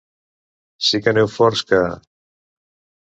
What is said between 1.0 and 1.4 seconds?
que aneu